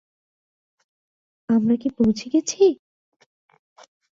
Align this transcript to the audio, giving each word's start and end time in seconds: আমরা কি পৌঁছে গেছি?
আমরা 1.49 1.75
কি 1.75 1.89
পৌঁছে 1.97 2.25
গেছি? 2.33 2.63